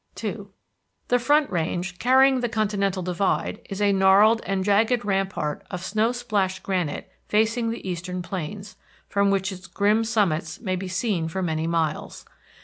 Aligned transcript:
II 0.23 0.47
The 1.09 1.19
Front 1.19 1.51
Range, 1.51 1.99
carrying 1.99 2.39
the 2.39 2.49
continental 2.49 3.03
divide, 3.03 3.61
is 3.69 3.79
a 3.79 3.93
gnarled 3.93 4.41
and 4.47 4.63
jagged 4.63 5.05
rampart 5.05 5.63
of 5.69 5.83
snow 5.85 6.11
splashed 6.11 6.63
granite 6.63 7.11
facing 7.27 7.69
the 7.69 7.87
eastern 7.87 8.23
plains, 8.23 8.77
from 9.07 9.29
which 9.29 9.51
its 9.51 9.67
grim 9.67 10.03
summits 10.03 10.59
may 10.59 10.75
be 10.75 10.87
seen 10.87 11.27
for 11.27 11.43
many 11.43 11.67
miles. 11.67 12.25